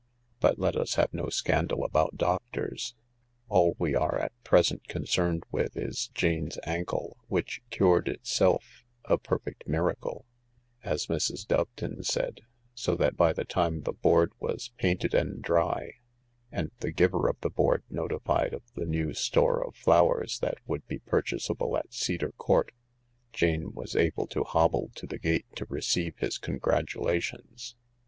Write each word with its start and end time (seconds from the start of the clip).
But 0.39 0.57
let 0.57 0.75
us 0.75 0.95
have 0.95 1.13
no 1.13 1.29
scandal 1.29 1.83
about 1.83 2.17
doctors. 2.17 2.95
All 3.49 3.75
we 3.77 3.93
are 3.93 4.17
at 4.17 4.31
present 4.43 4.87
concerned 4.87 5.43
with 5.51 5.77
is 5.77 6.07
Jane's 6.15 6.57
ankle, 6.63 7.17
which 7.27 7.61
cured 7.69 8.07
itself 8.07 8.83
"a 9.05 9.19
perfect 9.19 9.67
miracle," 9.67 10.25
as 10.83 11.05
Mrs. 11.05 11.45
Doveton 11.45 12.03
said, 12.03 12.41
so 12.73 12.95
that 12.95 13.15
by 13.15 13.31
the 13.31 13.45
time 13.45 13.81
the 13.83 13.93
board 13.93 14.33
was 14.39 14.71
painted 14.79 15.13
and 15.13 15.39
dry, 15.39 15.97
and 16.51 16.71
the 16.79 16.89
giver 16.91 17.29
of 17.29 17.39
the 17.41 17.51
board 17.51 17.83
notified 17.87 18.55
of 18.55 18.63
the 18.73 18.87
new 18.87 19.13
store 19.13 19.63
of 19.63 19.75
flowers 19.75 20.39
that 20.39 20.57
would 20.65 20.83
be 20.87 20.97
purchasable 20.97 21.77
at 21.77 21.93
Cedar 21.93 22.31
Court, 22.39 22.71
Jane 23.33 23.71
was 23.73 23.95
able 23.95 24.25
to 24.29 24.45
hobble 24.45 24.89
to 24.95 25.05
the 25.05 25.19
gate 25.19 25.45
to 25.57 25.65
receive 25.69 26.17
his 26.17 26.39
congratulations. 26.39 27.75